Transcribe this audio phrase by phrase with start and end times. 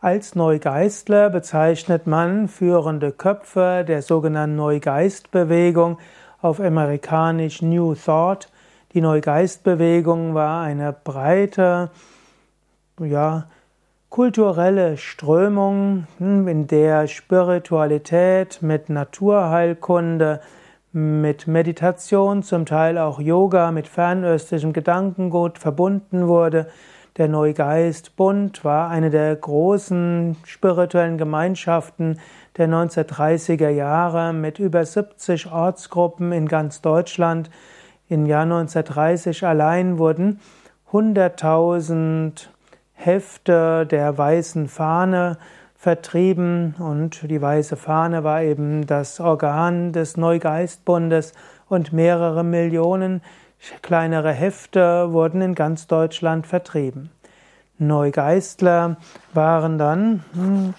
[0.00, 5.98] Als Neugeistler bezeichnet man führende Köpfe der sogenannten Neugeistbewegung
[6.40, 8.48] auf amerikanisch New Thought.
[8.92, 11.90] Die Neugeistbewegung war eine breite,
[13.00, 13.48] ja,
[14.08, 20.40] kulturelle Strömung, hm, in der Spiritualität mit Naturheilkunde,
[20.92, 26.68] mit Meditation, zum Teil auch Yoga, mit fernöstlichem Gedankengut verbunden wurde.
[27.16, 32.20] Der Neugeistbund war eine der großen spirituellen Gemeinschaften
[32.56, 37.50] der 1930er Jahre mit über 70 Ortsgruppen in ganz Deutschland.
[38.08, 40.40] Im Jahr 1930 allein wurden
[40.92, 42.48] 100.000
[42.94, 45.38] Hefte der weißen Fahne
[45.76, 51.32] vertrieben und die weiße Fahne war eben das Organ des Neugeistbundes
[51.68, 53.22] und mehrere Millionen
[53.82, 57.10] Kleinere Hefte wurden in ganz Deutschland vertrieben.
[57.78, 58.96] Neugeistler
[59.34, 60.74] waren dann hm,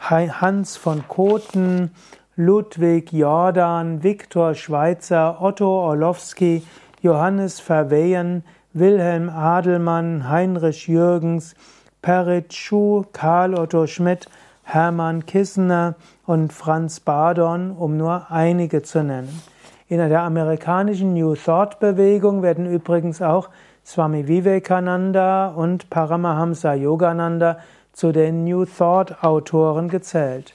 [0.00, 1.90] Hans von Koten,
[2.36, 6.62] Ludwig Jordan, Viktor Schweitzer, Otto Orlowski,
[7.00, 11.54] Johannes Verweyen, Wilhelm Adelmann, Heinrich Jürgens,
[12.02, 14.28] Perit Schuh, Karl Otto Schmidt,
[14.64, 15.94] Hermann Kissener
[16.26, 19.42] und Franz Badon, um nur einige zu nennen.
[19.88, 23.50] In der amerikanischen New Thought Bewegung werden übrigens auch
[23.84, 27.58] Swami Vivekananda und Paramahamsa Yogananda
[27.92, 30.54] zu den New Thought Autoren gezählt.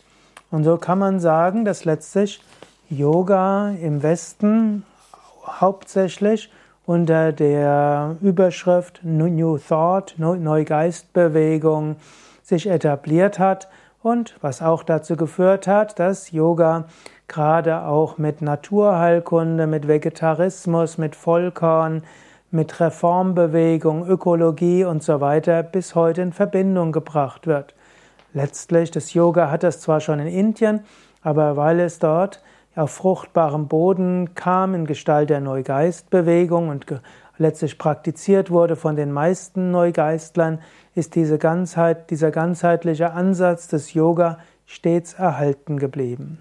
[0.51, 2.43] Und so kann man sagen, dass letztlich
[2.89, 4.83] Yoga im Westen
[5.45, 6.51] hauptsächlich
[6.85, 11.95] unter der Überschrift New Thought, Neugeistbewegung
[12.43, 13.69] sich etabliert hat
[14.03, 16.89] und was auch dazu geführt hat, dass Yoga
[17.31, 22.03] gerade auch mit Naturheilkunde, mit Vegetarismus, mit Vollkorn,
[22.51, 27.73] mit Reformbewegung, Ökologie und so weiter bis heute in Verbindung gebracht wird.
[28.33, 30.81] Letztlich, das Yoga hat das zwar schon in Indien,
[31.21, 32.43] aber weil es dort
[32.75, 36.85] auf fruchtbarem Boden kam in Gestalt der Neugeistbewegung und
[37.37, 40.59] letztlich praktiziert wurde von den meisten Neugeistlern,
[40.95, 46.39] ist diese Ganzheit, dieser ganzheitliche Ansatz des Yoga stets erhalten geblieben.